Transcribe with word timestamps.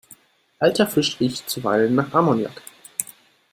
Alter 0.57 0.87
Fisch 0.87 1.19
riecht 1.19 1.47
zuweilen 1.47 1.93
nach 1.93 2.11
Ammoniak. 2.15 2.63